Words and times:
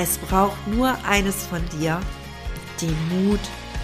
Es 0.00 0.16
braucht 0.16 0.68
nur 0.68 0.96
eines 1.04 1.44
von 1.44 1.60
dir, 1.70 2.00
den 2.80 3.26
Mut 3.26 3.40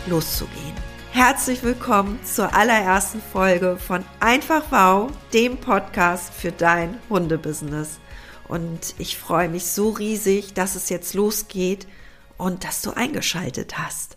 loszugehen. 0.06 0.72
Herzlich 1.10 1.64
willkommen 1.64 2.20
zur 2.24 2.55
allerersten 2.55 3.20
Folge 3.20 3.77
von 3.77 4.05
Einfach 4.20 4.62
Wow, 4.70 5.10
dem 5.32 5.56
Podcast 5.56 6.32
für 6.32 6.52
dein 6.52 7.00
Hundebusiness. 7.10 7.98
Und 8.46 8.95
ich 8.98 9.19
freue 9.19 9.48
mich 9.48 9.66
so 9.66 9.91
riesig, 9.91 10.55
dass 10.55 10.77
es 10.77 10.88
jetzt 10.88 11.14
losgeht 11.14 11.88
und 12.36 12.62
dass 12.62 12.80
du 12.83 12.92
eingeschaltet 12.92 13.77
hast. 13.77 14.16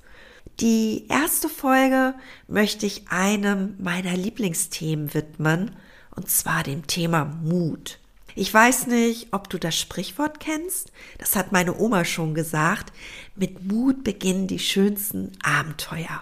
Die 0.60 1.08
erste 1.10 1.50
Folge 1.50 2.14
möchte 2.48 2.86
ich 2.86 3.08
einem 3.10 3.74
meiner 3.80 4.16
Lieblingsthemen 4.16 5.16
widmen, 5.16 5.76
und 6.16 6.30
zwar 6.30 6.62
dem 6.62 6.86
Thema 6.86 7.26
Mut. 7.26 7.98
Ich 8.40 8.54
weiß 8.54 8.86
nicht, 8.86 9.30
ob 9.32 9.50
du 9.50 9.58
das 9.58 9.76
Sprichwort 9.76 10.40
kennst. 10.40 10.92
Das 11.18 11.36
hat 11.36 11.52
meine 11.52 11.76
Oma 11.76 12.06
schon 12.06 12.36
gesagt. 12.36 12.94
Mit 13.36 13.66
Mut 13.66 14.04
beginnen 14.04 14.46
die 14.46 14.60
schönsten 14.60 15.32
Abenteuer. 15.42 16.22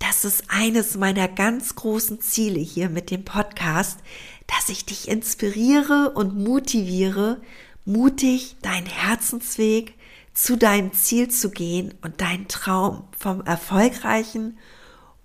Das 0.00 0.24
ist 0.24 0.46
eines 0.48 0.96
meiner 0.96 1.28
ganz 1.28 1.76
großen 1.76 2.20
Ziele 2.20 2.58
hier 2.58 2.88
mit 2.88 3.12
dem 3.12 3.24
Podcast, 3.24 4.00
dass 4.48 4.68
ich 4.68 4.84
dich 4.84 5.06
inspiriere 5.06 6.10
und 6.10 6.36
motiviere, 6.36 7.40
mutig 7.84 8.56
deinen 8.62 8.86
Herzensweg 8.86 9.94
zu 10.34 10.56
deinem 10.56 10.92
Ziel 10.92 11.28
zu 11.28 11.50
gehen 11.50 11.94
und 12.02 12.20
deinen 12.20 12.48
Traum 12.48 13.04
vom 13.16 13.42
erfolgreichen 13.42 14.58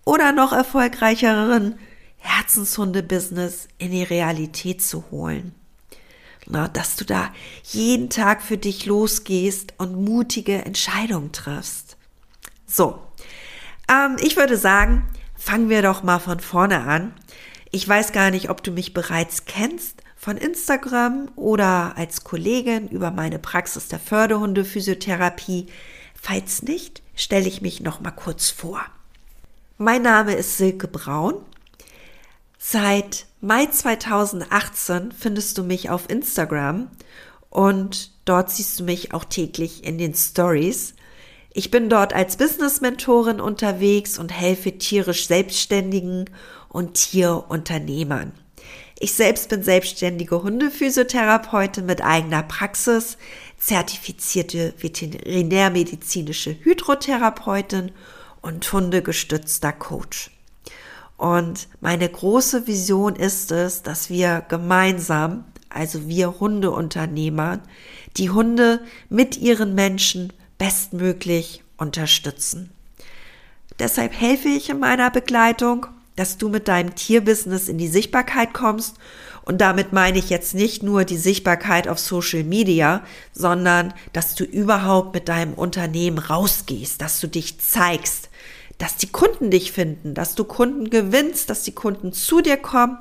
oder 0.06 0.32
noch 0.32 0.54
erfolgreicheren 0.54 1.80
Herzenshunde-Business 2.18 3.68
in 3.80 3.90
die 3.90 4.04
Realität 4.04 4.84
zu 4.84 5.06
holen. 5.10 5.56
Na, 6.48 6.68
dass 6.68 6.96
du 6.96 7.06
da 7.06 7.32
jeden 7.64 8.10
Tag 8.10 8.42
für 8.42 8.58
dich 8.58 8.86
losgehst 8.86 9.74
und 9.78 9.96
mutige 9.96 10.66
Entscheidungen 10.66 11.32
triffst. 11.32 11.98
So, 12.66 13.00
ähm, 13.90 14.18
ich 14.20 14.36
würde 14.36 14.58
sagen, 14.58 15.08
fangen 15.36 15.70
wir 15.70 15.82
doch 15.82 16.04
mal 16.04 16.20
von 16.20 16.40
vorne 16.40 16.82
an. 16.82 17.14
Ich 17.72 17.88
weiß 17.88 18.12
gar 18.12 18.30
nicht, 18.30 18.50
ob 18.50 18.64
du 18.64 18.72
mich 18.72 18.94
bereits 18.94 19.46
kennst 19.46 20.04
von 20.16 20.38
Instagram 20.38 21.30
oder 21.36 21.98
als 21.98 22.24
Kollegin 22.24 22.88
über 22.88 23.12
meine 23.12 23.40
Praxis 23.40 23.88
der 23.88 24.00
Förderhunde-Physiotherapie. 24.00 25.68
Falls 26.14 26.64
nicht, 26.64 27.02
stelle 27.16 27.48
ich 27.48 27.62
mich 27.62 27.82
noch 27.82 28.00
mal 28.00 28.12
kurz 28.12 28.50
vor. 28.50 28.82
Mein 29.78 30.02
Name 30.02 30.34
ist 30.34 30.58
Silke 30.58 30.88
Braun. 30.88 31.36
Seit 32.66 33.26
Mai 33.42 33.66
2018 33.66 35.12
findest 35.12 35.58
du 35.58 35.64
mich 35.64 35.90
auf 35.90 36.10
Instagram 36.10 36.90
und 37.50 38.12
dort 38.24 38.52
siehst 38.52 38.80
du 38.80 38.86
mich 38.86 39.14
auch 39.14 39.26
täglich 39.26 39.84
in 39.84 39.98
den 39.98 40.16
Stories. 40.16 40.94
Ich 41.52 41.72
bin 41.72 41.90
dort 41.90 42.14
als 42.14 42.38
Business-Mentorin 42.38 43.42
unterwegs 43.42 44.18
und 44.18 44.32
helfe 44.32 44.78
tierisch 44.78 45.28
Selbstständigen 45.28 46.30
und 46.70 46.94
Tierunternehmern. 46.94 48.32
Ich 48.98 49.12
selbst 49.12 49.50
bin 49.50 49.62
selbstständige 49.62 50.42
Hundephysiotherapeutin 50.42 51.86
mit 51.86 52.02
eigener 52.02 52.44
Praxis, 52.44 53.18
zertifizierte 53.58 54.74
veterinärmedizinische 54.78 56.56
Hydrotherapeutin 56.64 57.92
und 58.42 58.72
hundegestützter 58.72 59.74
Coach. 59.74 60.32
Und 61.24 61.70
meine 61.80 62.10
große 62.10 62.68
Vision 62.68 63.16
ist 63.16 63.54
es, 63.54 63.82
dass 63.82 64.10
wir 64.10 64.44
gemeinsam, 64.50 65.46
also 65.70 66.10
wir 66.10 66.42
Hundeunternehmer, 66.42 67.62
die 68.18 68.30
Hunde 68.30 68.82
mit 69.08 69.38
ihren 69.38 69.74
Menschen 69.74 70.34
bestmöglich 70.58 71.64
unterstützen. 71.78 72.72
Deshalb 73.80 74.20
helfe 74.20 74.50
ich 74.50 74.70
in 74.70 74.82
meiner 74.82 75.10
Begleitung, 75.12 75.86
dass 76.18 76.38
du 76.38 76.50
mit 76.50 76.68
deinem 76.68 76.94
Tierbusiness 76.94 77.70
in 77.70 77.78
die 77.78 77.88
Sichtbarkeit 77.88 78.54
kommst. 78.54 78.98
Und 79.44 79.62
damit 79.62 79.94
meine 79.94 80.20
ich 80.20 80.30
jetzt 80.30 80.54
nicht 80.54 80.84
nur 80.84 81.06
die 81.06 81.16
Sichtbarkeit 81.16 81.88
auf 81.88 82.00
Social 82.00 82.44
Media, 82.44 83.02
sondern 83.32 83.94
dass 84.12 84.36
du 84.36 84.44
überhaupt 84.44 85.14
mit 85.14 85.30
deinem 85.30 85.54
Unternehmen 85.54 86.18
rausgehst, 86.18 87.02
dass 87.02 87.22
du 87.22 87.28
dich 87.28 87.62
zeigst, 87.62 88.30
dass 88.78 88.98
die 88.98 89.12
Kunden 89.12 89.52
dich 89.52 89.72
finden, 89.72 90.14
dass 90.14 90.36
du 90.36 90.44
Kunden 90.44 90.90
gewinnst, 90.90 91.50
dass 91.50 91.64
die 91.64 91.74
Kunden 91.74 92.14
zu 92.14 92.42
dir 92.42 92.58
kommen, 92.58 92.98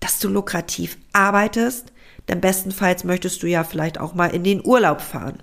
dass 0.00 0.18
du 0.18 0.28
lukrativ 0.28 0.98
arbeitest, 1.12 1.92
denn 2.28 2.40
bestenfalls 2.40 3.04
möchtest 3.04 3.42
du 3.42 3.46
ja 3.46 3.64
vielleicht 3.64 3.98
auch 3.98 4.14
mal 4.14 4.28
in 4.28 4.44
den 4.44 4.64
Urlaub 4.64 5.00
fahren. 5.00 5.42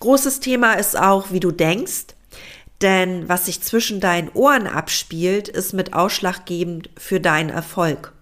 Großes 0.00 0.40
Thema 0.40 0.74
ist 0.74 0.98
auch, 0.98 1.32
wie 1.32 1.40
du 1.40 1.50
denkst, 1.50 2.06
denn 2.82 3.28
was 3.28 3.46
sich 3.46 3.62
zwischen 3.62 4.00
deinen 4.00 4.28
Ohren 4.28 4.66
abspielt, 4.66 5.48
ist 5.48 5.72
mit 5.72 5.94
ausschlaggebend 5.94 6.90
für 6.96 7.20
deinen 7.20 7.50
Erfolg. 7.50 8.12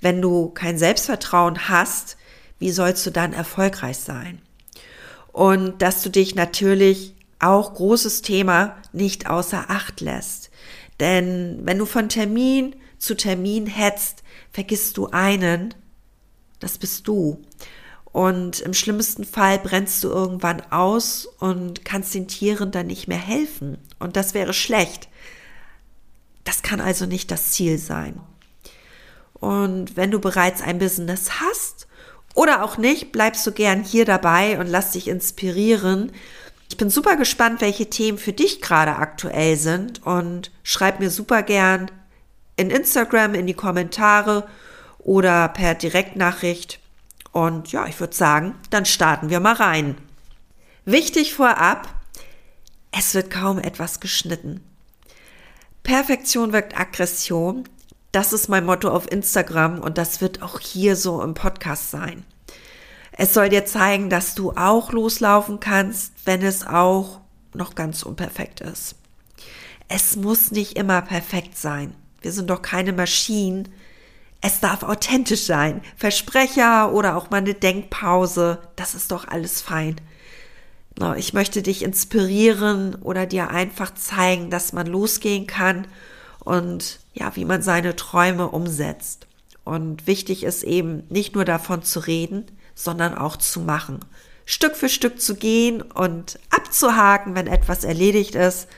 Wenn 0.00 0.20
du 0.20 0.50
kein 0.50 0.78
Selbstvertrauen 0.78 1.68
hast, 1.68 2.16
wie 2.58 2.70
sollst 2.70 3.06
du 3.06 3.10
dann 3.10 3.32
erfolgreich 3.32 3.98
sein? 3.98 4.40
Und 5.32 5.82
dass 5.82 6.02
du 6.02 6.10
dich 6.10 6.34
natürlich 6.34 7.13
auch 7.44 7.74
großes 7.74 8.22
Thema 8.22 8.76
nicht 8.92 9.28
außer 9.28 9.66
Acht 9.68 10.00
lässt. 10.00 10.50
Denn 11.00 11.60
wenn 11.62 11.78
du 11.78 11.86
von 11.86 12.08
Termin 12.08 12.76
zu 12.98 13.16
Termin 13.16 13.66
hetzt, 13.66 14.22
vergisst 14.50 14.96
du 14.96 15.08
einen, 15.08 15.74
das 16.60 16.78
bist 16.78 17.06
du. 17.08 17.42
Und 18.04 18.60
im 18.60 18.74
schlimmsten 18.74 19.24
Fall 19.24 19.58
brennst 19.58 20.04
du 20.04 20.08
irgendwann 20.08 20.62
aus 20.70 21.26
und 21.40 21.84
kannst 21.84 22.14
den 22.14 22.28
Tieren 22.28 22.70
dann 22.70 22.86
nicht 22.86 23.08
mehr 23.08 23.18
helfen. 23.18 23.78
Und 23.98 24.16
das 24.16 24.34
wäre 24.34 24.54
schlecht. 24.54 25.08
Das 26.44 26.62
kann 26.62 26.80
also 26.80 27.06
nicht 27.06 27.30
das 27.30 27.50
Ziel 27.50 27.78
sein. 27.78 28.20
Und 29.32 29.96
wenn 29.96 30.12
du 30.12 30.20
bereits 30.20 30.62
ein 30.62 30.78
Business 30.78 31.40
hast 31.40 31.88
oder 32.34 32.64
auch 32.64 32.78
nicht, 32.78 33.10
bleibst 33.10 33.44
du 33.46 33.52
gern 33.52 33.82
hier 33.82 34.04
dabei 34.04 34.60
und 34.60 34.68
lass 34.68 34.92
dich 34.92 35.08
inspirieren 35.08 36.12
ich 36.74 36.78
bin 36.78 36.90
super 36.90 37.14
gespannt, 37.14 37.60
welche 37.60 37.88
Themen 37.88 38.18
für 38.18 38.32
dich 38.32 38.60
gerade 38.60 38.96
aktuell 38.96 39.56
sind 39.56 40.04
und 40.04 40.50
schreib 40.64 40.98
mir 40.98 41.08
super 41.08 41.44
gern 41.44 41.88
in 42.56 42.68
Instagram 42.68 43.34
in 43.34 43.46
die 43.46 43.54
Kommentare 43.54 44.48
oder 44.98 45.46
per 45.50 45.76
Direktnachricht. 45.76 46.80
Und 47.30 47.70
ja, 47.70 47.86
ich 47.86 48.00
würde 48.00 48.16
sagen, 48.16 48.56
dann 48.70 48.86
starten 48.86 49.30
wir 49.30 49.38
mal 49.38 49.54
rein. 49.54 49.96
Wichtig 50.84 51.34
vorab, 51.34 51.88
es 52.90 53.14
wird 53.14 53.30
kaum 53.30 53.60
etwas 53.60 54.00
geschnitten. 54.00 54.60
Perfektion 55.84 56.52
wirkt 56.52 56.76
Aggression. 56.76 57.68
Das 58.10 58.32
ist 58.32 58.48
mein 58.48 58.66
Motto 58.66 58.88
auf 58.88 59.08
Instagram 59.12 59.78
und 59.78 59.96
das 59.96 60.20
wird 60.20 60.42
auch 60.42 60.58
hier 60.58 60.96
so 60.96 61.22
im 61.22 61.34
Podcast 61.34 61.92
sein. 61.92 62.24
Es 63.16 63.32
soll 63.32 63.48
dir 63.48 63.64
zeigen, 63.64 64.10
dass 64.10 64.34
du 64.34 64.52
auch 64.52 64.92
loslaufen 64.92 65.60
kannst, 65.60 66.12
wenn 66.24 66.42
es 66.42 66.66
auch 66.66 67.20
noch 67.54 67.74
ganz 67.74 68.02
unperfekt 68.02 68.60
ist. 68.60 68.96
Es 69.88 70.16
muss 70.16 70.50
nicht 70.50 70.76
immer 70.76 71.00
perfekt 71.02 71.56
sein. 71.56 71.94
Wir 72.20 72.32
sind 72.32 72.50
doch 72.50 72.62
keine 72.62 72.92
Maschinen. 72.92 73.68
Es 74.40 74.58
darf 74.60 74.82
authentisch 74.82 75.44
sein. 75.44 75.80
Versprecher 75.96 76.92
oder 76.92 77.16
auch 77.16 77.30
mal 77.30 77.38
eine 77.38 77.54
Denkpause, 77.54 78.58
das 78.76 78.94
ist 78.94 79.12
doch 79.12 79.28
alles 79.28 79.60
fein. 79.60 80.00
Ich 81.16 81.32
möchte 81.32 81.62
dich 81.62 81.82
inspirieren 81.82 82.94
oder 82.96 83.26
dir 83.26 83.50
einfach 83.50 83.94
zeigen, 83.94 84.50
dass 84.50 84.72
man 84.72 84.86
losgehen 84.86 85.46
kann 85.46 85.86
und 86.40 87.00
ja, 87.14 87.34
wie 87.36 87.44
man 87.44 87.62
seine 87.62 87.96
Träume 87.96 88.48
umsetzt. 88.48 89.26
Und 89.64 90.06
wichtig 90.06 90.44
ist 90.44 90.62
eben 90.62 91.04
nicht 91.08 91.34
nur 91.34 91.44
davon 91.44 91.82
zu 91.82 92.00
reden, 92.00 92.46
sondern 92.74 93.16
auch 93.16 93.36
zu 93.36 93.60
machen. 93.60 94.00
Stück 94.46 94.76
für 94.76 94.88
Stück 94.88 95.20
zu 95.20 95.36
gehen 95.36 95.80
und 95.82 96.38
abzuhaken, 96.50 97.34
wenn 97.34 97.46
etwas 97.46 97.84
erledigt 97.84 98.34
ist. 98.34 98.68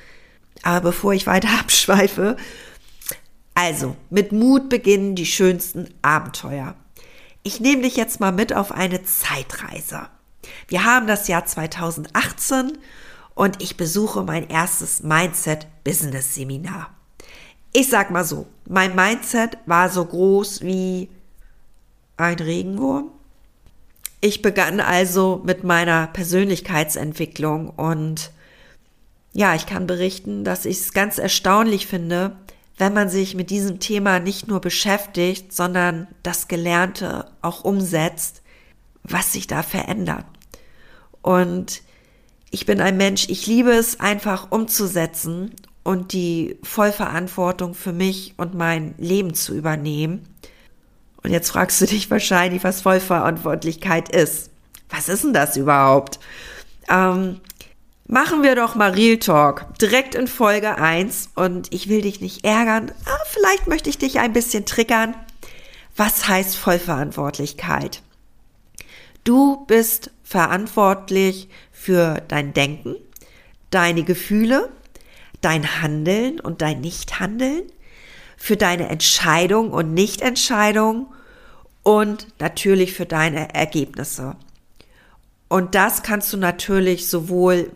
Aber 0.62 0.90
bevor 0.90 1.12
ich 1.12 1.26
weiter 1.26 1.48
abschweife, 1.60 2.36
also 3.54 3.96
mit 4.10 4.32
Mut 4.32 4.68
beginnen 4.68 5.14
die 5.14 5.26
schönsten 5.26 5.88
Abenteuer. 6.02 6.74
ich 7.42 7.60
nehme 7.60 7.82
dich 7.82 7.96
jetzt 7.96 8.18
mal 8.18 8.32
mit 8.32 8.52
auf 8.52 8.72
eine 8.72 9.04
Zeitreise. 9.04 10.08
Wir 10.68 10.84
haben 10.84 11.06
das 11.06 11.28
Jahr 11.28 11.46
2018 11.46 12.76
und 13.34 13.62
ich 13.62 13.76
besuche 13.76 14.22
mein 14.24 14.48
erstes 14.48 15.02
Mindset 15.02 15.66
Business 15.84 16.34
Seminar. 16.34 16.90
Ich 17.72 17.88
sag 17.88 18.10
mal 18.10 18.24
so, 18.24 18.46
mein 18.68 18.94
Mindset 18.94 19.58
war 19.66 19.90
so 19.90 20.04
groß 20.04 20.62
wie 20.62 21.08
ein 22.16 22.36
Regenwurm. 22.36 23.12
Ich 24.20 24.42
begann 24.42 24.80
also 24.80 25.42
mit 25.44 25.62
meiner 25.64 26.06
Persönlichkeitsentwicklung 26.08 27.68
und 27.70 28.30
ja, 29.32 29.54
ich 29.54 29.66
kann 29.66 29.86
berichten, 29.86 30.44
dass 30.44 30.64
ich 30.64 30.78
es 30.78 30.92
ganz 30.94 31.18
erstaunlich 31.18 31.86
finde, 31.86 32.36
wenn 32.78 32.94
man 32.94 33.08
sich 33.08 33.34
mit 33.34 33.50
diesem 33.50 33.80
Thema 33.80 34.18
nicht 34.18 34.48
nur 34.48 34.60
beschäftigt, 34.60 35.52
sondern 35.52 36.08
das 36.22 36.48
Gelernte 36.48 37.30
auch 37.42 37.64
umsetzt, 37.64 38.42
was 39.02 39.32
sich 39.32 39.46
da 39.46 39.62
verändert. 39.62 40.24
Und 41.22 41.82
ich 42.50 42.66
bin 42.66 42.80
ein 42.80 42.96
Mensch, 42.96 43.28
ich 43.28 43.46
liebe 43.46 43.72
es 43.72 44.00
einfach 44.00 44.50
umzusetzen 44.50 45.54
und 45.84 46.12
die 46.12 46.58
Vollverantwortung 46.62 47.74
für 47.74 47.92
mich 47.92 48.34
und 48.36 48.54
mein 48.54 48.94
Leben 48.98 49.34
zu 49.34 49.54
übernehmen. 49.54 50.26
Und 51.22 51.30
jetzt 51.32 51.50
fragst 51.50 51.80
du 51.80 51.86
dich 51.86 52.10
wahrscheinlich, 52.10 52.64
was 52.64 52.82
Vollverantwortlichkeit 52.82 54.08
ist. 54.08 54.50
Was 54.88 55.08
ist 55.08 55.24
denn 55.24 55.32
das 55.32 55.56
überhaupt? 55.56 56.20
Ähm, 56.88 57.40
machen 58.06 58.42
wir 58.42 58.54
doch 58.54 58.74
mal 58.74 58.92
Real 58.92 59.18
Talk 59.18 59.66
direkt 59.80 60.14
in 60.14 60.28
Folge 60.28 60.78
1 60.78 61.30
und 61.34 61.72
ich 61.72 61.88
will 61.88 62.02
dich 62.02 62.20
nicht 62.20 62.44
ärgern, 62.44 62.92
aber 63.04 63.24
vielleicht 63.26 63.66
möchte 63.66 63.90
ich 63.90 63.98
dich 63.98 64.20
ein 64.20 64.32
bisschen 64.32 64.64
triggern. 64.64 65.14
Was 65.96 66.28
heißt 66.28 66.56
Vollverantwortlichkeit? 66.56 68.02
Du 69.24 69.64
bist 69.66 70.10
verantwortlich 70.22 71.48
für 71.72 72.22
dein 72.28 72.52
Denken, 72.52 72.94
deine 73.70 74.04
Gefühle, 74.04 74.68
dein 75.40 75.82
Handeln 75.82 76.38
und 76.38 76.62
dein 76.62 76.80
Nichthandeln, 76.80 77.62
für 78.36 78.56
deine 78.56 78.88
Entscheidung 78.88 79.72
und 79.72 79.94
Nichtentscheidung 79.94 81.12
und 81.82 82.26
natürlich 82.40 82.92
für 82.92 83.06
deine 83.06 83.54
Ergebnisse. 83.54 84.36
Und 85.48 85.74
das 85.74 86.02
kannst 86.02 86.32
du 86.32 86.36
natürlich 86.36 87.08
sowohl 87.08 87.70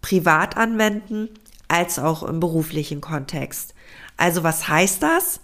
privat 0.00 0.56
anwenden 0.56 1.28
als 1.68 1.98
auch 1.98 2.22
im 2.22 2.40
beruflichen 2.40 3.00
Kontext. 3.00 3.74
Also 4.16 4.42
was 4.42 4.68
heißt 4.68 5.02
das? 5.02 5.40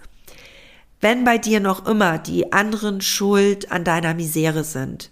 Wenn 1.01 1.25
bei 1.25 1.39
dir 1.39 1.61
noch 1.61 1.87
immer 1.87 2.19
die 2.19 2.53
anderen 2.53 3.01
schuld 3.01 3.71
an 3.71 3.85
deiner 3.85 4.15
Misere 4.15 4.65
sind, 4.65 5.11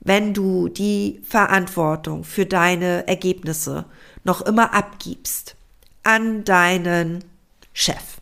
wenn 0.00 0.34
du 0.34 0.68
die 0.68 1.20
Verantwortung 1.28 2.22
für 2.22 2.46
deine 2.46 3.08
Ergebnisse 3.08 3.86
noch 4.24 4.42
immer 4.42 4.74
abgibst 4.74 5.56
an 6.04 6.44
deinen 6.44 7.24
Chef, 7.72 8.18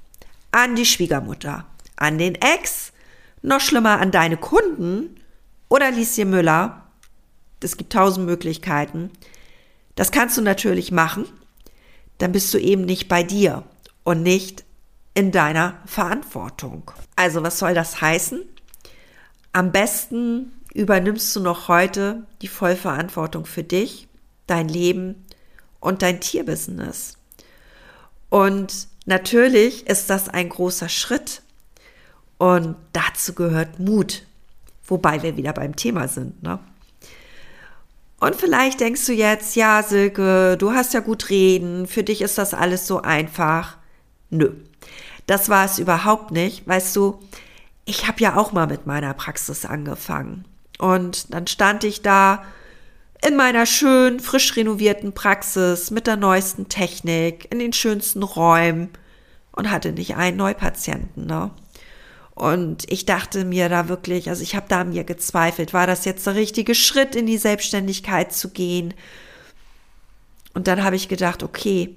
an 0.55 0.77
die 0.77 0.87
Schwiegermutter, 0.87 1.67
an 1.97 2.17
den 2.17 2.37
Ex, 2.37 2.93
noch 3.43 3.61
schlimmer 3.61 3.99
an 3.99 4.13
deine 4.13 4.37
Kunden 4.37 5.17
oder 5.69 5.91
Lieschen 5.91 6.31
Müller, 6.31 6.87
es 7.61 7.77
gibt 7.77 7.93
tausend 7.93 8.25
Möglichkeiten, 8.25 9.11
das 9.97 10.13
kannst 10.13 10.39
du 10.39 10.43
natürlich 10.43 10.93
machen, 10.93 11.27
dann 12.19 12.31
bist 12.31 12.55
du 12.55 12.59
eben 12.59 12.85
nicht 12.85 13.09
bei 13.09 13.25
dir 13.25 13.65
und 14.05 14.23
nicht 14.23 14.65
in 15.15 15.33
deiner 15.33 15.79
Verantwortung. 15.87 16.93
Also 17.17 17.43
was 17.43 17.59
soll 17.59 17.75
das 17.75 18.01
heißen? 18.01 18.43
Am 19.53 19.73
besten 19.73 20.53
übernimmst 20.73 21.35
du 21.35 21.41
noch 21.41 21.67
heute 21.67 22.29
die 22.43 22.49
Vollverantwortung 22.49 23.45
für 23.45 23.65
dich, 23.65 24.07
dein 24.47 24.69
Leben 24.69 25.25
und 25.81 26.03
dein 26.03 26.21
Tierbusiness. 26.21 27.19
Und 28.29 28.89
natürlich 29.05 29.87
ist 29.87 30.11
das 30.11 30.29
ein 30.29 30.49
großer 30.49 30.89
Schritt. 30.89 31.43
Und 32.39 32.77
dazu 32.93 33.35
gehört 33.35 33.79
Mut. 33.79 34.23
Wobei 34.87 35.23
wir 35.23 35.37
wieder 35.37 35.53
beim 35.53 35.77
Thema 35.77 36.09
sind, 36.09 36.43
ne? 36.43 36.59
Und 38.21 38.37
vielleicht 38.37 38.81
denkst 38.81 39.05
du 39.07 39.13
jetzt, 39.13 39.55
ja, 39.55 39.83
Silke, 39.83 40.57
du 40.59 40.73
hast 40.73 40.95
ja 40.95 41.01
gut 41.01 41.29
reden, 41.29 41.87
für 41.87 42.03
dich 42.03 42.23
ist 42.23 42.39
das 42.39 42.55
alles 42.55 42.87
so 42.87 43.03
einfach. 43.03 43.77
Nö, 44.31 44.53
das 45.27 45.49
war 45.49 45.67
es 45.67 45.79
überhaupt 45.79 46.31
nicht. 46.31 46.67
Weißt 46.67 46.97
du, 46.97 47.21
ich 47.85 48.09
habe 48.09 48.21
ja 48.21 48.37
auch 48.37 48.53
mal 48.53 48.67
mit 48.67 48.87
meiner 48.87 49.13
Praxis 49.15 49.67
angefangen. 49.67 50.47
Und 50.79 51.35
dann 51.35 51.47
stand 51.47 51.85
ich 51.85 52.03
da 52.03 52.45
in 53.27 53.37
meiner 53.37 53.65
schön 53.65 54.21
frisch 54.21 54.57
renovierten 54.57 55.13
Praxis 55.13 55.91
mit 55.91 56.07
der 56.07 56.17
neuesten 56.17 56.69
Technik, 56.69 57.51
in 57.51 57.59
den 57.59 57.73
schönsten 57.73 58.23
Räumen 58.23 58.91
und 59.53 59.71
hatte 59.71 59.93
nicht 59.93 60.17
einen 60.17 60.37
Neupatienten. 60.37 61.27
Ne? 61.27 61.51
Und 62.35 62.91
ich 62.91 63.07
dachte 63.07 63.45
mir 63.45 63.69
da 63.69 63.89
wirklich, 63.89 64.29
also 64.29 64.43
ich 64.43 64.57
habe 64.57 64.67
da 64.69 64.85
mir 64.85 65.05
gezweifelt, 65.05 65.73
war 65.73 65.87
das 65.87 66.05
jetzt 66.05 66.27
der 66.27 66.35
richtige 66.35 66.75
Schritt 66.75 67.15
in 67.15 67.27
die 67.27 67.39
Selbstständigkeit 67.39 68.33
zu 68.33 68.51
gehen? 68.51 68.93
Und 70.53 70.67
dann 70.67 70.85
habe 70.85 70.97
ich 70.97 71.09
gedacht, 71.09 71.43
okay, 71.43 71.97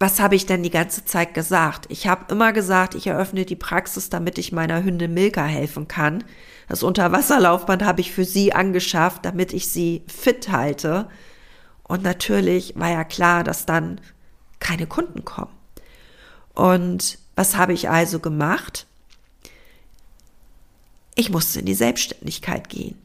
was 0.00 0.18
habe 0.18 0.34
ich 0.34 0.46
denn 0.46 0.64
die 0.64 0.70
ganze 0.70 1.04
Zeit 1.04 1.34
gesagt? 1.34 1.86
Ich 1.88 2.08
habe 2.08 2.32
immer 2.32 2.52
gesagt, 2.52 2.96
ich 2.96 3.06
eröffne 3.06 3.44
die 3.44 3.54
Praxis, 3.54 4.10
damit 4.10 4.38
ich 4.38 4.50
meiner 4.50 4.82
Hündin 4.82 5.14
Milka 5.14 5.44
helfen 5.44 5.86
kann. 5.86 6.24
Das 6.68 6.82
Unterwasserlaufband 6.82 7.84
habe 7.84 8.00
ich 8.00 8.10
für 8.10 8.24
sie 8.24 8.52
angeschafft, 8.52 9.24
damit 9.24 9.52
ich 9.52 9.68
sie 9.68 10.02
fit 10.08 10.50
halte. 10.50 11.08
Und 11.84 12.02
natürlich 12.02 12.74
war 12.76 12.90
ja 12.90 13.04
klar, 13.04 13.44
dass 13.44 13.66
dann 13.66 14.00
keine 14.58 14.88
Kunden 14.88 15.24
kommen. 15.24 15.52
Und 16.54 17.18
was 17.36 17.56
habe 17.56 17.74
ich 17.74 17.88
also 17.88 18.18
gemacht? 18.18 18.86
ich 21.20 21.30
musste 21.30 21.60
in 21.60 21.66
die 21.66 21.74
Selbstständigkeit 21.74 22.68
gehen. 22.68 22.96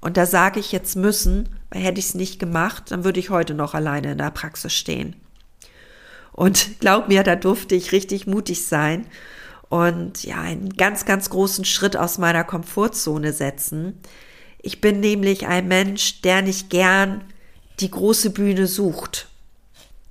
Und 0.00 0.16
da 0.16 0.26
sage 0.26 0.60
ich 0.60 0.70
jetzt 0.70 0.96
müssen, 0.96 1.48
weil 1.70 1.82
hätte 1.82 1.98
ich 1.98 2.06
es 2.06 2.14
nicht 2.14 2.38
gemacht, 2.38 2.90
dann 2.90 3.04
würde 3.04 3.20
ich 3.20 3.30
heute 3.30 3.54
noch 3.54 3.74
alleine 3.74 4.12
in 4.12 4.18
der 4.18 4.30
Praxis 4.30 4.72
stehen. 4.72 5.16
Und 6.34 6.80
glaub 6.80 7.08
mir, 7.08 7.22
da 7.22 7.36
durfte 7.36 7.76
ich 7.76 7.92
richtig 7.92 8.26
mutig 8.26 8.66
sein 8.66 9.06
und 9.68 10.24
ja, 10.24 10.40
einen 10.40 10.70
ganz, 10.70 11.04
ganz 11.04 11.30
großen 11.30 11.64
Schritt 11.64 11.96
aus 11.96 12.18
meiner 12.18 12.42
Komfortzone 12.42 13.32
setzen. 13.32 14.00
Ich 14.60 14.80
bin 14.80 14.98
nämlich 14.98 15.46
ein 15.46 15.68
Mensch, 15.68 16.22
der 16.22 16.42
nicht 16.42 16.70
gern 16.70 17.22
die 17.78 17.90
große 17.90 18.30
Bühne 18.30 18.66
sucht. 18.66 19.28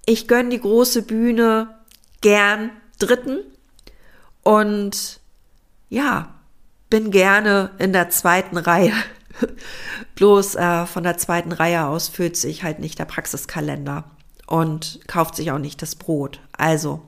Ich 0.06 0.30
gönne 0.30 0.50
die 0.50 0.62
große 0.62 1.02
Bühne 1.04 1.78
gern 2.22 2.70
Dritten 3.00 3.40
und 4.44 5.20
ja, 5.90 6.34
bin 6.90 7.12
gerne 7.12 7.72
in 7.80 7.92
der 7.92 8.10
zweiten 8.10 8.56
Reihe. 8.56 8.94
Bloß 10.16 10.56
äh, 10.56 10.86
von 10.86 11.04
der 11.04 11.18
zweiten 11.18 11.52
Reihe 11.52 11.86
aus 11.86 12.08
füllt 12.08 12.38
sich 12.38 12.64
halt 12.64 12.80
nicht 12.80 12.98
der 12.98 13.06
Praxiskalender 13.06 14.06
und 14.48 15.00
kauft 15.08 15.36
sich 15.36 15.52
auch 15.52 15.60
nicht 15.60 15.82
das 15.82 15.96
Brot. 15.96 16.40
Also, 16.58 17.02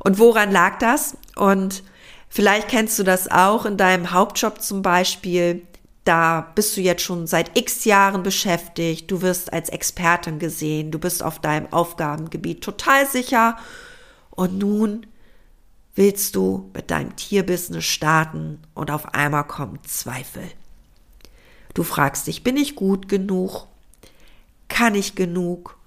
und 0.00 0.18
woran 0.18 0.50
lag 0.50 0.78
das? 0.78 1.16
Und 1.36 1.82
vielleicht 2.28 2.68
kennst 2.68 2.98
du 2.98 3.02
das 3.02 3.30
auch 3.30 3.64
in 3.66 3.76
deinem 3.76 4.10
Hauptjob 4.10 4.60
zum 4.60 4.82
Beispiel. 4.82 5.62
Da 6.04 6.52
bist 6.54 6.76
du 6.76 6.82
jetzt 6.82 7.02
schon 7.02 7.26
seit 7.26 7.56
x 7.56 7.84
Jahren 7.84 8.22
beschäftigt. 8.22 9.10
Du 9.10 9.22
wirst 9.22 9.52
als 9.52 9.70
Expertin 9.70 10.38
gesehen. 10.38 10.90
Du 10.90 10.98
bist 10.98 11.22
auf 11.22 11.40
deinem 11.40 11.72
Aufgabengebiet 11.72 12.62
total 12.62 13.06
sicher. 13.06 13.56
Und 14.30 14.58
nun 14.58 15.06
willst 15.94 16.34
du 16.34 16.70
mit 16.74 16.90
deinem 16.90 17.16
Tierbusiness 17.16 17.84
starten 17.84 18.60
und 18.74 18.90
auf 18.90 19.14
einmal 19.14 19.46
kommen 19.46 19.78
Zweifel. 19.84 20.42
Du 21.72 21.82
fragst 21.82 22.26
dich, 22.26 22.42
bin 22.44 22.56
ich 22.56 22.76
gut 22.76 23.08
genug? 23.08 23.66
Kann 24.68 24.94
ich 24.94 25.14
genug? 25.14 25.78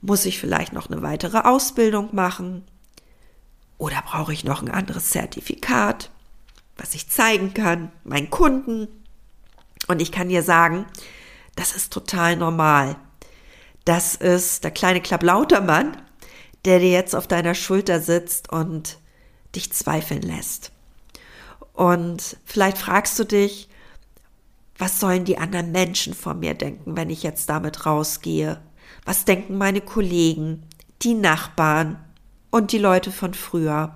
Muss 0.00 0.26
ich 0.26 0.38
vielleicht 0.38 0.72
noch 0.72 0.90
eine 0.90 1.02
weitere 1.02 1.38
Ausbildung 1.38 2.14
machen? 2.14 2.64
Oder 3.78 4.02
brauche 4.02 4.32
ich 4.32 4.44
noch 4.44 4.62
ein 4.62 4.70
anderes 4.70 5.10
Zertifikat, 5.10 6.10
was 6.76 6.94
ich 6.94 7.08
zeigen 7.08 7.54
kann, 7.54 7.92
meinen 8.04 8.30
Kunden? 8.30 8.88
Und 9.86 10.02
ich 10.02 10.12
kann 10.12 10.28
dir 10.28 10.42
sagen, 10.42 10.86
das 11.56 11.74
ist 11.74 11.92
total 11.92 12.36
normal. 12.36 12.96
Das 13.84 14.14
ist 14.14 14.64
der 14.64 14.70
kleine 14.70 15.00
Klapplautermann, 15.00 15.96
der 16.64 16.78
dir 16.78 16.90
jetzt 16.90 17.14
auf 17.14 17.26
deiner 17.26 17.54
Schulter 17.54 18.00
sitzt 18.00 18.52
und 18.52 18.98
dich 19.54 19.72
zweifeln 19.72 20.22
lässt. 20.22 20.72
Und 21.72 22.36
vielleicht 22.44 22.78
fragst 22.78 23.18
du 23.18 23.24
dich, 23.24 23.68
was 24.76 25.00
sollen 25.00 25.24
die 25.24 25.38
anderen 25.38 25.72
Menschen 25.72 26.14
von 26.14 26.38
mir 26.38 26.54
denken, 26.54 26.96
wenn 26.96 27.10
ich 27.10 27.22
jetzt 27.22 27.48
damit 27.48 27.86
rausgehe? 27.86 28.60
Was 29.08 29.24
denken 29.24 29.56
meine 29.56 29.80
Kollegen, 29.80 30.64
die 31.00 31.14
Nachbarn 31.14 31.98
und 32.50 32.72
die 32.72 32.78
Leute 32.78 33.10
von 33.10 33.32
früher? 33.32 33.94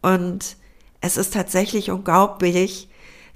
Und 0.00 0.56
es 1.00 1.16
ist 1.16 1.34
tatsächlich 1.34 1.90
unglaublich, 1.90 2.88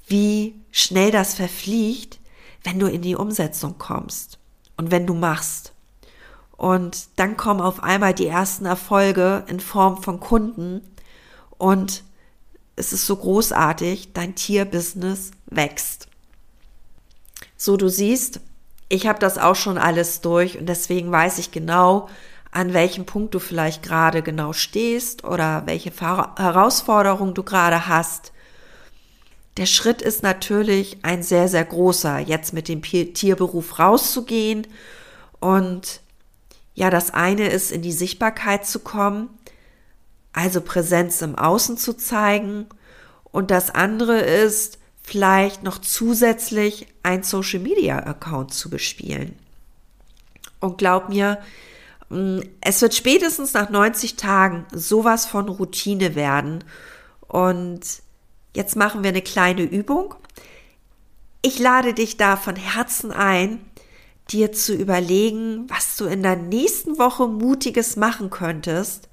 wie 0.06 0.54
schnell 0.70 1.10
das 1.10 1.34
verfliegt, 1.34 2.20
wenn 2.62 2.78
du 2.78 2.86
in 2.86 3.02
die 3.02 3.16
Umsetzung 3.16 3.78
kommst 3.78 4.38
und 4.76 4.92
wenn 4.92 5.08
du 5.08 5.14
machst. 5.14 5.72
Und 6.56 7.08
dann 7.16 7.36
kommen 7.36 7.60
auf 7.60 7.82
einmal 7.82 8.14
die 8.14 8.28
ersten 8.28 8.64
Erfolge 8.64 9.42
in 9.48 9.58
Form 9.58 10.00
von 10.00 10.20
Kunden 10.20 10.82
und 11.58 12.04
es 12.76 12.92
ist 12.92 13.08
so 13.08 13.16
großartig, 13.16 14.12
dein 14.12 14.36
Tierbusiness 14.36 15.32
wächst. 15.46 16.06
So, 17.56 17.76
du 17.76 17.88
siehst, 17.88 18.40
ich 18.90 19.06
habe 19.06 19.20
das 19.20 19.38
auch 19.38 19.54
schon 19.54 19.78
alles 19.78 20.20
durch 20.20 20.58
und 20.58 20.68
deswegen 20.68 21.10
weiß 21.10 21.38
ich 21.38 21.52
genau, 21.52 22.08
an 22.50 22.74
welchem 22.74 23.06
Punkt 23.06 23.32
du 23.32 23.38
vielleicht 23.38 23.84
gerade 23.84 24.20
genau 24.20 24.52
stehst 24.52 25.22
oder 25.22 25.62
welche 25.66 25.92
Herausforderung 25.92 27.32
du 27.32 27.44
gerade 27.44 27.86
hast. 27.86 28.32
Der 29.56 29.66
Schritt 29.66 30.02
ist 30.02 30.24
natürlich 30.24 30.98
ein 31.02 31.22
sehr, 31.22 31.46
sehr 31.46 31.64
großer, 31.64 32.18
jetzt 32.18 32.52
mit 32.52 32.66
dem 32.66 32.82
Tierberuf 32.82 33.78
rauszugehen. 33.78 34.66
Und 35.38 36.00
ja, 36.74 36.90
das 36.90 37.14
eine 37.14 37.48
ist, 37.48 37.70
in 37.70 37.82
die 37.82 37.92
Sichtbarkeit 37.92 38.66
zu 38.66 38.80
kommen, 38.80 39.28
also 40.32 40.60
Präsenz 40.60 41.22
im 41.22 41.36
Außen 41.36 41.76
zu 41.76 41.92
zeigen. 41.92 42.66
Und 43.30 43.52
das 43.52 43.70
andere 43.70 44.18
ist, 44.18 44.79
vielleicht 45.10 45.64
noch 45.64 45.78
zusätzlich 45.78 46.86
ein 47.02 47.24
Social 47.24 47.58
Media 47.58 47.98
Account 47.98 48.54
zu 48.54 48.70
bespielen. 48.70 49.36
Und 50.60 50.78
glaub 50.78 51.08
mir, 51.08 51.40
mm, 52.10 52.38
es 52.60 52.80
wird 52.80 52.94
spätestens 52.94 53.52
nach 53.52 53.70
90 53.70 54.14
Tagen 54.14 54.66
sowas 54.72 55.26
von 55.26 55.48
Routine 55.48 56.14
werden. 56.14 56.62
Und 57.26 57.80
jetzt 58.54 58.76
machen 58.76 59.02
wir 59.02 59.08
eine 59.08 59.22
kleine 59.22 59.62
Übung. 59.62 60.14
Ich 61.42 61.58
lade 61.58 61.92
dich 61.92 62.16
da 62.16 62.36
von 62.36 62.54
Herzen 62.54 63.10
ein, 63.10 63.58
dir 64.30 64.52
zu 64.52 64.72
überlegen, 64.74 65.68
was 65.68 65.96
du 65.96 66.04
in 66.04 66.22
der 66.22 66.36
nächsten 66.36 66.98
Woche 66.98 67.26
Mutiges 67.26 67.96
machen 67.96 68.30
könntest, 68.30 69.08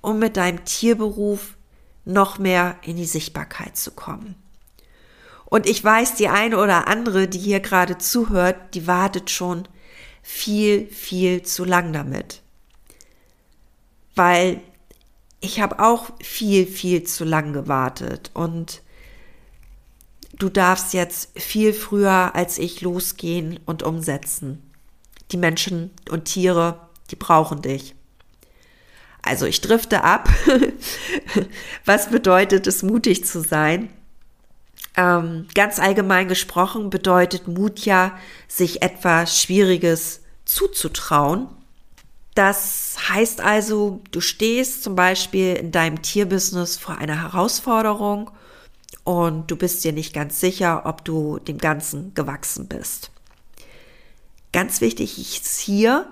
um 0.00 0.18
mit 0.18 0.38
deinem 0.38 0.64
Tierberuf 0.64 1.58
noch 2.06 2.38
mehr 2.38 2.76
in 2.80 2.96
die 2.96 3.04
Sichtbarkeit 3.04 3.76
zu 3.76 3.90
kommen. 3.90 4.36
Und 5.46 5.66
ich 5.66 5.82
weiß, 5.82 6.14
die 6.14 6.28
eine 6.28 6.58
oder 6.58 6.88
andere, 6.88 7.28
die 7.28 7.38
hier 7.38 7.60
gerade 7.60 7.98
zuhört, 7.98 8.74
die 8.74 8.86
wartet 8.86 9.30
schon 9.30 9.68
viel, 10.22 10.86
viel 10.86 11.42
zu 11.42 11.64
lang 11.64 11.92
damit. 11.92 12.40
Weil 14.14 14.60
ich 15.40 15.60
habe 15.60 15.80
auch 15.80 16.10
viel, 16.22 16.66
viel 16.66 17.04
zu 17.04 17.24
lang 17.24 17.52
gewartet 17.52 18.30
und 18.32 18.82
du 20.38 20.48
darfst 20.48 20.94
jetzt 20.94 21.38
viel 21.38 21.72
früher 21.74 22.34
als 22.34 22.58
ich 22.58 22.80
losgehen 22.80 23.60
und 23.66 23.82
umsetzen. 23.82 24.62
Die 25.30 25.36
Menschen 25.36 25.90
und 26.10 26.24
Tiere, 26.24 26.88
die 27.10 27.16
brauchen 27.16 27.60
dich. 27.60 27.94
Also 29.20 29.46
ich 29.46 29.60
drifte 29.60 30.04
ab. 30.04 30.28
Was 31.84 32.10
bedeutet 32.10 32.66
es, 32.66 32.82
mutig 32.82 33.24
zu 33.24 33.40
sein? 33.40 33.90
Ähm, 34.96 35.48
ganz 35.54 35.78
allgemein 35.78 36.28
gesprochen 36.28 36.90
bedeutet 36.90 37.48
Mut 37.48 37.80
ja, 37.80 38.16
sich 38.46 38.82
etwas 38.82 39.40
Schwieriges 39.40 40.20
zuzutrauen. 40.44 41.48
Das 42.34 42.96
heißt 43.08 43.40
also, 43.40 44.00
du 44.10 44.20
stehst 44.20 44.82
zum 44.82 44.96
Beispiel 44.96 45.54
in 45.54 45.72
deinem 45.72 46.02
Tierbusiness 46.02 46.76
vor 46.76 46.98
einer 46.98 47.22
Herausforderung 47.22 48.30
und 49.04 49.50
du 49.50 49.56
bist 49.56 49.84
dir 49.84 49.92
nicht 49.92 50.12
ganz 50.14 50.40
sicher, 50.40 50.82
ob 50.86 51.04
du 51.04 51.38
dem 51.38 51.58
Ganzen 51.58 52.12
gewachsen 52.14 52.66
bist. 52.66 53.10
Ganz 54.52 54.80
wichtig 54.80 55.18
ist 55.18 55.58
hier, 55.58 56.10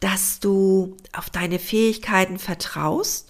dass 0.00 0.40
du 0.40 0.96
auf 1.12 1.30
deine 1.30 1.58
Fähigkeiten 1.58 2.38
vertraust 2.38 3.28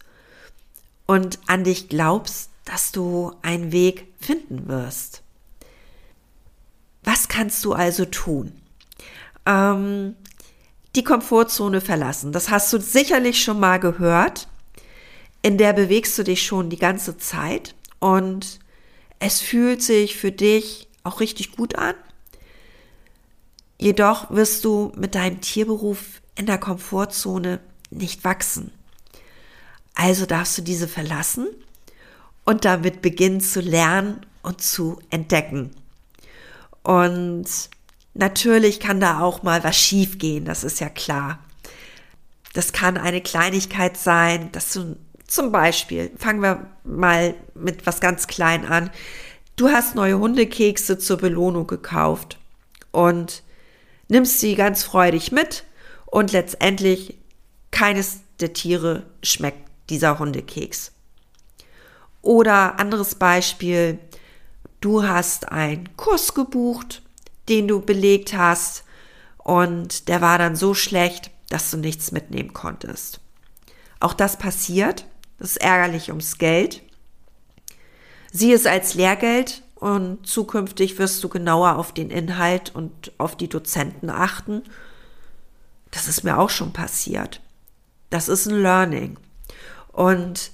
und 1.07 1.39
an 1.47 1.65
dich 1.65 1.89
glaubst, 1.89 2.51
dass 2.65 2.93
du 2.93 3.33
einen 3.43 3.73
Weg 3.73 4.13
finden 4.19 4.69
wirst. 4.69 5.23
Was 7.03 7.29
kannst 7.29 7.65
du 7.65 7.73
also 7.73 8.07
tun? 8.07 8.53
Ähm, 9.47 10.17
die 10.97 11.05
Komfortzone 11.05 11.81
verlassen. 11.81 12.33
Das 12.33 12.51
hast 12.51 12.73
du 12.73 12.81
sicherlich 12.81 13.43
schon 13.43 13.61
mal 13.61 13.79
gehört. 13.79 14.49
In 15.43 15.59
der 15.59 15.75
bewegst 15.75 16.17
du 16.19 16.23
dich 16.23 16.47
schon 16.47 16.71
die 16.71 16.79
ganze 16.79 17.19
Zeit 17.19 17.75
und 18.01 18.61
es 19.19 19.41
fühlt 19.41 19.83
sich 19.83 20.17
für 20.17 20.33
dich 20.33 20.89
auch 21.03 21.21
richtig 21.21 21.53
gut 21.57 21.77
an. 21.77 21.95
Jedoch 23.79 24.31
wirst 24.31 24.65
du 24.65 24.93
mit 24.97 25.15
deinem 25.15 25.43
Tierberuf 25.43 26.23
in 26.37 26.47
der 26.47 26.59
Komfortzone 26.59 27.61
nicht 27.91 28.25
wachsen. 28.25 28.73
Also 29.95 30.25
darfst 30.25 30.57
du 30.57 30.63
diese 30.63 30.89
verlassen 30.89 31.47
und 32.45 32.65
damit 32.65 33.03
beginnen 33.03 33.41
zu 33.41 33.61
lernen 33.61 34.25
und 34.43 34.61
zu 34.61 35.01
entdecken. 35.11 35.71
Und 36.83 37.47
natürlich 38.13 38.81
kann 38.81 39.01
da 39.01 39.21
auch 39.21 39.43
mal 39.43 39.65
was 39.65 39.77
schiefgehen, 39.77 40.45
das 40.45 40.65
ist 40.65 40.81
ja 40.81 40.89
klar. 40.89 41.39
Das 42.53 42.73
kann 42.73 42.97
eine 42.97 43.21
Kleinigkeit 43.21 43.97
sein, 43.97 44.53
dass 44.53 44.73
du 44.73 44.97
zum 45.27 45.51
Beispiel, 45.51 46.11
fangen 46.19 46.43
wir 46.43 46.67
mal 46.85 47.35
mit 47.55 47.87
was 47.87 48.01
ganz 48.01 48.27
klein 48.27 48.67
an. 48.67 48.91
Du 49.57 49.71
hast 49.71 49.95
neue 49.95 50.19
Hundekekse 50.19 50.99
zur 50.99 51.17
Belohnung 51.17 51.67
gekauft 51.67 52.39
und 52.93 53.43
nimmst 54.09 54.41
sie 54.41 54.55
ganz 54.55 54.85
freudig 54.85 55.33
mit 55.33 55.65
und 56.07 56.33
letztendlich 56.33 57.19
keines 57.71 58.21
der 58.41 58.53
Tiere 58.53 59.05
schmeckt 59.23 59.69
dieser 59.91 60.19
Hundekeks. 60.19 60.94
Oder 62.25 62.81
anderes 62.81 63.17
Beispiel, 63.17 63.99
du 64.81 65.07
hast 65.07 65.53
einen 65.53 65.95
Kurs 65.99 66.33
gebucht, 66.33 67.03
den 67.51 67.69
du 67.69 67.83
belegt 67.83 68.33
hast 68.33 68.85
und 69.37 70.09
der 70.09 70.23
war 70.23 70.39
dann 70.39 70.57
so 70.57 70.73
schlecht, 70.73 71.31
dass 71.51 71.71
du 71.71 71.77
nichts 71.77 72.13
mitnehmen 72.13 72.55
konntest. 72.55 73.21
Auch 74.01 74.15
das 74.15 74.39
passiert, 74.39 75.05
das 75.39 75.51
ist 75.51 75.57
ärgerlich 75.59 76.09
ums 76.09 76.39
Geld. 76.39 76.81
Sieh 78.33 78.55
es 78.55 78.65
als 78.65 78.95
Lehrgeld 78.95 79.63
und 79.75 80.27
zukünftig 80.27 80.99
wirst 80.99 81.23
du 81.23 81.29
genauer 81.29 81.77
auf 81.77 81.93
den 81.93 82.09
Inhalt 82.09 82.75
und 82.75 83.13
auf 83.19 83.37
die 83.37 83.51
Dozenten 83.51 84.09
achten. 84.09 84.63
Das 85.91 86.09
ist 86.09 86.25
mir 86.25 86.39
auch 86.39 86.49
schon 86.49 86.73
passiert. 86.73 87.43
Das 88.09 88.29
ist 88.31 88.47
ein 88.47 88.63
Learning. 88.63 89.19
Und 89.93 90.54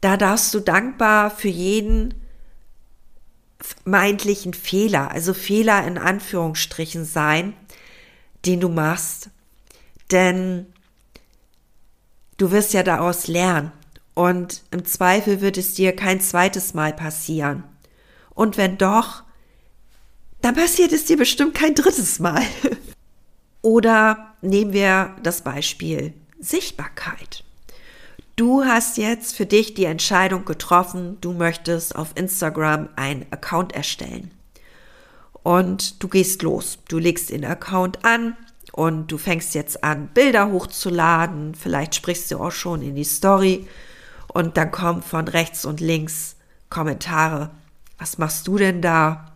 da 0.00 0.16
darfst 0.16 0.54
du 0.54 0.60
dankbar 0.60 1.30
für 1.30 1.48
jeden 1.48 2.14
meintlichen 3.84 4.54
Fehler, 4.54 5.10
also 5.10 5.34
Fehler 5.34 5.86
in 5.86 5.98
Anführungsstrichen 5.98 7.04
sein, 7.04 7.54
den 8.46 8.60
du 8.60 8.68
machst. 8.68 9.30
Denn 10.10 10.66
du 12.38 12.50
wirst 12.50 12.72
ja 12.72 12.82
daraus 12.82 13.26
lernen. 13.28 13.72
Und 14.14 14.62
im 14.70 14.84
Zweifel 14.84 15.40
wird 15.40 15.56
es 15.56 15.74
dir 15.74 15.94
kein 15.94 16.20
zweites 16.20 16.74
Mal 16.74 16.92
passieren. 16.92 17.64
Und 18.30 18.56
wenn 18.56 18.78
doch, 18.78 19.22
dann 20.40 20.54
passiert 20.54 20.92
es 20.92 21.04
dir 21.04 21.16
bestimmt 21.16 21.54
kein 21.54 21.74
drittes 21.74 22.18
Mal. 22.18 22.42
Oder 23.62 24.34
nehmen 24.40 24.72
wir 24.72 25.16
das 25.22 25.42
Beispiel 25.42 26.14
Sichtbarkeit. 26.38 27.44
Du 28.40 28.64
hast 28.64 28.96
jetzt 28.96 29.36
für 29.36 29.44
dich 29.44 29.74
die 29.74 29.84
Entscheidung 29.84 30.46
getroffen, 30.46 31.18
du 31.20 31.34
möchtest 31.34 31.94
auf 31.94 32.12
Instagram 32.14 32.88
einen 32.96 33.26
Account 33.30 33.74
erstellen. 33.74 34.30
Und 35.42 36.02
du 36.02 36.08
gehst 36.08 36.40
los. 36.40 36.78
Du 36.88 36.96
legst 36.96 37.28
den 37.28 37.44
Account 37.44 38.02
an 38.02 38.38
und 38.72 39.12
du 39.12 39.18
fängst 39.18 39.54
jetzt 39.54 39.84
an, 39.84 40.08
Bilder 40.14 40.50
hochzuladen. 40.50 41.54
Vielleicht 41.54 41.94
sprichst 41.94 42.30
du 42.30 42.38
auch 42.38 42.50
schon 42.50 42.80
in 42.80 42.94
die 42.94 43.04
Story 43.04 43.68
und 44.28 44.56
dann 44.56 44.70
kommen 44.70 45.02
von 45.02 45.28
rechts 45.28 45.66
und 45.66 45.80
links 45.80 46.36
Kommentare. 46.70 47.50
Was 47.98 48.16
machst 48.16 48.48
du 48.48 48.56
denn 48.56 48.80
da? 48.80 49.34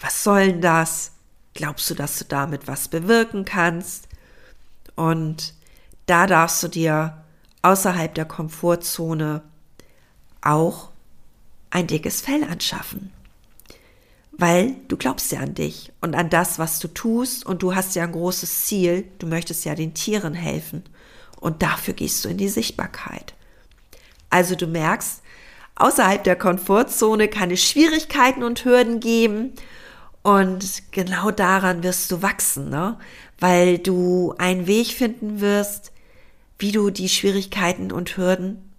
Was 0.00 0.24
soll 0.24 0.48
denn 0.48 0.60
das? 0.60 1.12
Glaubst 1.54 1.88
du, 1.88 1.94
dass 1.94 2.18
du 2.18 2.24
damit 2.24 2.66
was 2.66 2.88
bewirken 2.88 3.44
kannst? 3.44 4.08
Und 4.96 5.54
da 6.06 6.26
darfst 6.26 6.64
du 6.64 6.66
dir 6.66 7.22
außerhalb 7.62 8.14
der 8.14 8.24
Komfortzone 8.24 9.42
auch 10.40 10.90
ein 11.70 11.86
dickes 11.86 12.20
Fell 12.20 12.44
anschaffen. 12.44 13.12
Weil 14.32 14.76
du 14.86 14.96
glaubst 14.96 15.32
ja 15.32 15.40
an 15.40 15.54
dich 15.54 15.92
und 16.00 16.14
an 16.14 16.30
das, 16.30 16.58
was 16.58 16.78
du 16.78 16.88
tust 16.88 17.44
und 17.44 17.62
du 17.62 17.74
hast 17.74 17.96
ja 17.96 18.04
ein 18.04 18.12
großes 18.12 18.66
Ziel, 18.66 19.08
du 19.18 19.26
möchtest 19.26 19.64
ja 19.64 19.74
den 19.74 19.94
Tieren 19.94 20.34
helfen 20.34 20.84
und 21.40 21.62
dafür 21.62 21.94
gehst 21.94 22.24
du 22.24 22.28
in 22.28 22.38
die 22.38 22.48
Sichtbarkeit. 22.48 23.34
Also 24.30 24.54
du 24.54 24.66
merkst, 24.66 25.22
außerhalb 25.74 26.22
der 26.22 26.36
Komfortzone 26.36 27.28
kann 27.28 27.50
es 27.50 27.64
Schwierigkeiten 27.64 28.42
und 28.42 28.64
Hürden 28.64 29.00
geben. 29.00 29.52
Und 30.22 30.92
genau 30.92 31.30
daran 31.30 31.82
wirst 31.82 32.10
du 32.10 32.22
wachsen, 32.22 32.70
ne? 32.70 32.98
weil 33.38 33.78
du 33.78 34.34
einen 34.38 34.66
Weg 34.66 34.88
finden 34.88 35.40
wirst, 35.40 35.92
wie 36.58 36.72
du 36.72 36.90
die 36.90 37.08
Schwierigkeiten 37.08 37.92
und 37.92 38.16
Hürden 38.16 38.72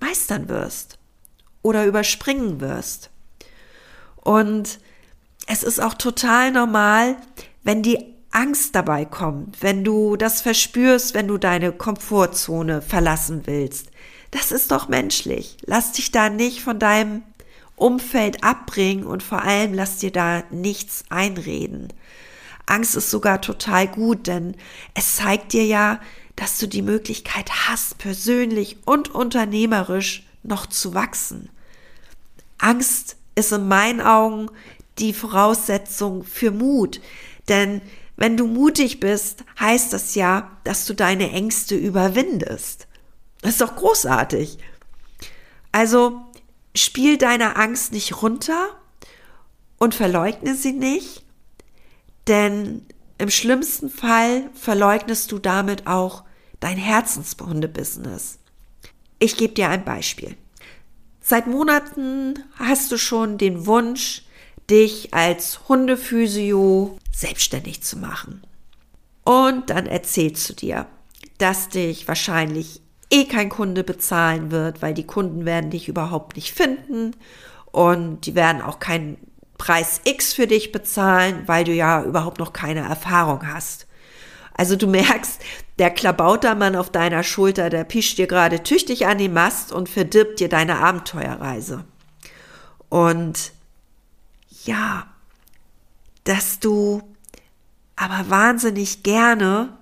meistern 0.00 0.48
wirst 0.48 0.98
oder 1.62 1.86
überspringen 1.86 2.60
wirst. 2.60 3.10
Und 4.16 4.80
es 5.46 5.62
ist 5.62 5.80
auch 5.80 5.94
total 5.94 6.52
normal, 6.52 7.16
wenn 7.62 7.82
die 7.82 7.98
Angst 8.30 8.74
dabei 8.74 9.04
kommt, 9.04 9.62
wenn 9.62 9.82
du 9.82 10.16
das 10.16 10.40
verspürst, 10.40 11.14
wenn 11.14 11.26
du 11.26 11.36
deine 11.36 11.72
Komfortzone 11.72 12.80
verlassen 12.80 13.42
willst. 13.46 13.90
Das 14.30 14.52
ist 14.52 14.70
doch 14.70 14.88
menschlich. 14.88 15.56
Lass 15.64 15.92
dich 15.92 16.12
da 16.12 16.30
nicht 16.30 16.60
von 16.62 16.78
deinem 16.78 17.22
Umfeld 17.74 18.44
abbringen 18.44 19.04
und 19.04 19.22
vor 19.22 19.42
allem 19.42 19.74
lass 19.74 19.96
dir 19.96 20.12
da 20.12 20.44
nichts 20.50 21.04
einreden. 21.08 21.88
Angst 22.66 22.94
ist 22.94 23.10
sogar 23.10 23.40
total 23.40 23.88
gut, 23.88 24.28
denn 24.28 24.54
es 24.94 25.16
zeigt 25.16 25.52
dir 25.52 25.64
ja, 25.64 25.98
dass 26.40 26.56
du 26.56 26.66
die 26.66 26.80
Möglichkeit 26.80 27.50
hast, 27.68 27.98
persönlich 27.98 28.78
und 28.86 29.14
unternehmerisch 29.14 30.26
noch 30.42 30.64
zu 30.64 30.94
wachsen. 30.94 31.50
Angst 32.56 33.16
ist 33.34 33.52
in 33.52 33.68
meinen 33.68 34.00
Augen 34.00 34.50
die 34.98 35.12
Voraussetzung 35.12 36.24
für 36.24 36.50
Mut, 36.50 37.02
denn 37.50 37.82
wenn 38.16 38.38
du 38.38 38.46
mutig 38.46 39.00
bist, 39.00 39.44
heißt 39.60 39.92
das 39.92 40.14
ja, 40.14 40.50
dass 40.64 40.86
du 40.86 40.94
deine 40.94 41.30
Ängste 41.30 41.74
überwindest. 41.76 42.86
Das 43.42 43.52
ist 43.52 43.60
doch 43.60 43.76
großartig. 43.76 44.56
Also 45.72 46.22
spiel 46.74 47.18
deine 47.18 47.56
Angst 47.56 47.92
nicht 47.92 48.22
runter 48.22 48.68
und 49.76 49.94
verleugne 49.94 50.54
sie 50.54 50.72
nicht, 50.72 51.22
denn 52.28 52.86
im 53.18 53.28
schlimmsten 53.28 53.90
Fall 53.90 54.48
verleugnest 54.54 55.30
du 55.32 55.38
damit 55.38 55.86
auch 55.86 56.24
dein 56.60 56.76
Herzenshundebusiness. 56.76 58.38
Ich 59.18 59.36
gebe 59.36 59.54
dir 59.54 59.68
ein 59.68 59.84
Beispiel. 59.84 60.36
Seit 61.20 61.46
Monaten 61.46 62.42
hast 62.56 62.90
du 62.92 62.96
schon 62.96 63.38
den 63.38 63.66
Wunsch, 63.66 64.22
dich 64.70 65.12
als 65.12 65.68
Hundephysio 65.68 66.98
selbstständig 67.12 67.82
zu 67.82 67.98
machen. 67.98 68.42
Und 69.24 69.70
dann 69.70 69.86
erzählst 69.86 70.48
du 70.48 70.54
dir, 70.54 70.86
dass 71.38 71.68
dich 71.68 72.08
wahrscheinlich 72.08 72.80
eh 73.10 73.24
kein 73.24 73.48
Kunde 73.48 73.84
bezahlen 73.84 74.50
wird, 74.50 74.82
weil 74.82 74.94
die 74.94 75.06
Kunden 75.06 75.44
werden 75.44 75.70
dich 75.70 75.88
überhaupt 75.88 76.36
nicht 76.36 76.52
finden 76.52 77.16
und 77.72 78.26
die 78.26 78.34
werden 78.34 78.62
auch 78.62 78.78
keinen 78.78 79.18
Preis 79.58 80.00
X 80.04 80.32
für 80.32 80.46
dich 80.46 80.72
bezahlen, 80.72 81.42
weil 81.46 81.64
du 81.64 81.72
ja 81.72 82.02
überhaupt 82.02 82.38
noch 82.38 82.52
keine 82.52 82.80
Erfahrung 82.80 83.46
hast. 83.46 83.86
Also 84.60 84.76
du 84.76 84.86
merkst, 84.86 85.40
der 85.78 85.88
Klabautermann 85.88 86.76
auf 86.76 86.90
deiner 86.90 87.22
Schulter, 87.22 87.70
der 87.70 87.82
pischt 87.84 88.18
dir 88.18 88.26
gerade 88.26 88.62
tüchtig 88.62 89.06
an 89.06 89.16
die 89.16 89.30
Mast 89.30 89.72
und 89.72 89.88
verdirbt 89.88 90.38
dir 90.38 90.50
deine 90.50 90.80
Abenteuerreise. 90.80 91.84
Und 92.90 93.52
ja, 94.66 95.06
dass 96.24 96.60
du 96.60 97.00
aber 97.96 98.28
wahnsinnig 98.28 99.02
gerne 99.02 99.78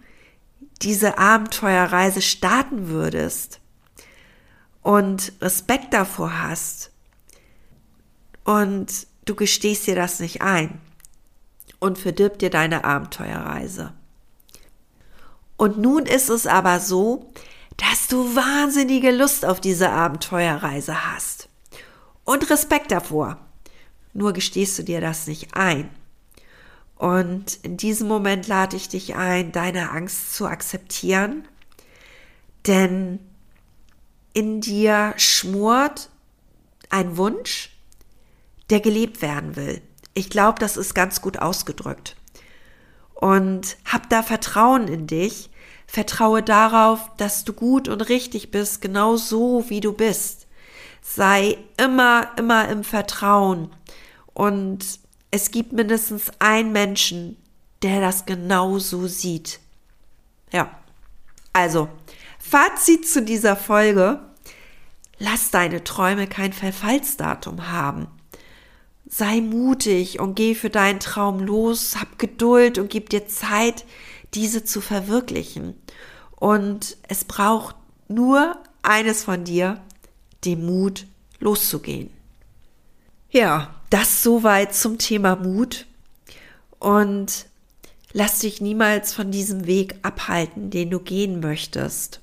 diese 0.80 1.18
Abenteuerreise 1.18 2.22
starten 2.22 2.86
würdest 2.86 3.58
und 4.82 5.32
Respekt 5.40 5.92
davor 5.92 6.40
hast 6.40 6.92
und 8.44 9.08
du 9.24 9.34
gestehst 9.34 9.88
dir 9.88 9.96
das 9.96 10.20
nicht 10.20 10.40
ein 10.40 10.80
und 11.80 11.98
verdirbt 11.98 12.42
dir 12.42 12.50
deine 12.50 12.84
Abenteuerreise. 12.84 13.97
Und 15.58 15.76
nun 15.76 16.06
ist 16.06 16.30
es 16.30 16.46
aber 16.46 16.80
so, 16.80 17.30
dass 17.76 18.06
du 18.06 18.34
wahnsinnige 18.34 19.10
Lust 19.10 19.44
auf 19.44 19.60
diese 19.60 19.90
Abenteuerreise 19.90 21.12
hast 21.12 21.48
und 22.24 22.48
Respekt 22.48 22.90
davor. 22.90 23.38
Nur 24.14 24.32
gestehst 24.32 24.78
du 24.78 24.84
dir 24.84 25.00
das 25.00 25.26
nicht 25.26 25.54
ein. 25.54 25.90
Und 26.96 27.58
in 27.62 27.76
diesem 27.76 28.08
Moment 28.08 28.46
lade 28.48 28.76
ich 28.76 28.88
dich 28.88 29.14
ein, 29.16 29.52
deine 29.52 29.90
Angst 29.90 30.34
zu 30.34 30.46
akzeptieren, 30.46 31.46
denn 32.66 33.18
in 34.32 34.60
dir 34.60 35.14
schmort 35.16 36.10
ein 36.90 37.16
Wunsch, 37.16 37.70
der 38.70 38.80
gelebt 38.80 39.22
werden 39.22 39.56
will. 39.56 39.82
Ich 40.14 40.30
glaube, 40.30 40.58
das 40.58 40.76
ist 40.76 40.94
ganz 40.94 41.20
gut 41.20 41.38
ausgedrückt. 41.38 42.16
Und 43.20 43.76
hab 43.84 44.08
da 44.10 44.22
Vertrauen 44.22 44.86
in 44.86 45.08
dich. 45.08 45.50
Vertraue 45.88 46.40
darauf, 46.40 47.10
dass 47.16 47.42
du 47.42 47.52
gut 47.52 47.88
und 47.88 48.02
richtig 48.08 48.52
bist, 48.52 48.80
genau 48.80 49.16
so 49.16 49.68
wie 49.68 49.80
du 49.80 49.92
bist. 49.92 50.46
Sei 51.02 51.58
immer, 51.76 52.30
immer 52.36 52.68
im 52.68 52.84
Vertrauen. 52.84 53.74
Und 54.34 54.84
es 55.32 55.50
gibt 55.50 55.72
mindestens 55.72 56.30
einen 56.38 56.70
Menschen, 56.70 57.36
der 57.82 58.00
das 58.00 58.24
genau 58.24 58.78
so 58.78 59.08
sieht. 59.08 59.58
Ja. 60.52 60.70
Also, 61.52 61.88
Fazit 62.38 63.08
zu 63.08 63.22
dieser 63.22 63.56
Folge. 63.56 64.20
Lass 65.18 65.50
deine 65.50 65.82
Träume 65.82 66.28
kein 66.28 66.52
Verfallsdatum 66.52 67.68
haben. 67.72 68.06
Sei 69.08 69.40
mutig 69.40 70.20
und 70.20 70.34
geh 70.34 70.54
für 70.54 70.70
deinen 70.70 71.00
Traum 71.00 71.40
los, 71.40 71.96
hab 71.98 72.18
Geduld 72.18 72.78
und 72.78 72.90
gib 72.90 73.08
dir 73.08 73.26
Zeit, 73.26 73.84
diese 74.34 74.64
zu 74.64 74.80
verwirklichen. 74.80 75.74
Und 76.36 76.96
es 77.08 77.24
braucht 77.24 77.74
nur 78.08 78.56
eines 78.82 79.24
von 79.24 79.44
dir, 79.44 79.80
den 80.44 80.64
Mut 80.64 81.06
loszugehen. 81.40 82.10
Ja, 83.30 83.74
das 83.90 84.22
soweit 84.22 84.74
zum 84.74 84.98
Thema 84.98 85.36
Mut. 85.36 85.86
Und 86.78 87.46
lass 88.12 88.40
dich 88.40 88.60
niemals 88.60 89.12
von 89.12 89.30
diesem 89.30 89.66
Weg 89.66 89.96
abhalten, 90.02 90.70
den 90.70 90.90
du 90.90 91.00
gehen 91.00 91.40
möchtest. 91.40 92.20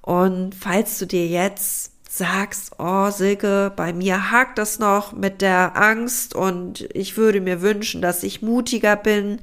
Und 0.00 0.54
falls 0.54 0.98
du 0.98 1.06
dir 1.06 1.26
jetzt 1.26 1.92
sagst, 2.16 2.72
oh 2.78 3.10
Silke, 3.10 3.72
bei 3.74 3.92
mir 3.92 4.30
hakt 4.30 4.58
das 4.58 4.78
noch 4.78 5.12
mit 5.12 5.40
der 5.42 5.76
Angst 5.76 6.34
und 6.34 6.88
ich 6.94 7.16
würde 7.16 7.40
mir 7.40 7.60
wünschen, 7.60 8.00
dass 8.00 8.22
ich 8.22 8.40
mutiger 8.40 8.94
bin, 8.94 9.40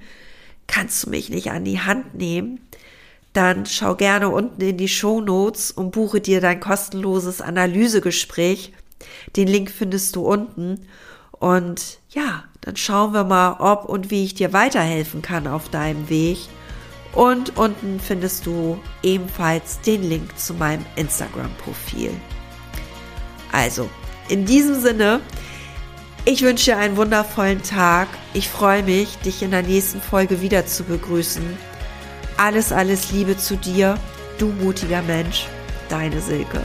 kannst 0.67 1.05
du 1.05 1.09
mich 1.09 1.29
nicht 1.29 1.51
an 1.51 1.65
die 1.65 1.81
Hand 1.81 2.15
nehmen, 2.15 2.61
dann 3.33 3.65
schau 3.65 3.95
gerne 3.95 4.29
unten 4.29 4.61
in 4.61 4.77
die 4.77 4.87
Show 4.87 5.19
Notes 5.19 5.71
und 5.71 5.91
buche 5.91 6.21
dir 6.21 6.39
dein 6.39 6.61
kostenloses 6.61 7.41
Analysegespräch. 7.41 8.73
Den 9.35 9.49
Link 9.49 9.69
findest 9.69 10.15
du 10.15 10.21
unten 10.21 10.87
und 11.31 11.99
ja, 12.09 12.45
dann 12.61 12.77
schauen 12.77 13.13
wir 13.13 13.25
mal, 13.25 13.57
ob 13.59 13.85
und 13.85 14.11
wie 14.11 14.23
ich 14.23 14.33
dir 14.33 14.53
weiterhelfen 14.53 15.21
kann 15.21 15.47
auf 15.47 15.67
deinem 15.69 16.09
Weg. 16.09 16.37
Und 17.13 17.57
unten 17.57 17.99
findest 17.99 18.45
du 18.45 18.79
ebenfalls 19.03 19.81
den 19.81 20.03
Link 20.03 20.37
zu 20.39 20.53
meinem 20.53 20.85
Instagram-Profil. 20.95 22.11
Also, 23.51 23.89
in 24.29 24.45
diesem 24.45 24.79
Sinne, 24.79 25.21
ich 26.23 26.41
wünsche 26.41 26.65
dir 26.65 26.77
einen 26.77 26.97
wundervollen 26.97 27.63
Tag. 27.63 28.07
Ich 28.33 28.49
freue 28.49 28.83
mich, 28.83 29.17
dich 29.17 29.41
in 29.41 29.51
der 29.51 29.63
nächsten 29.63 30.01
Folge 30.01 30.41
wieder 30.41 30.65
zu 30.65 30.83
begrüßen. 30.83 31.57
Alles, 32.37 32.71
alles 32.71 33.11
Liebe 33.11 33.37
zu 33.37 33.55
dir, 33.55 33.95
du 34.37 34.47
mutiger 34.47 35.01
Mensch, 35.01 35.47
deine 35.89 36.21
Silke. 36.21 36.61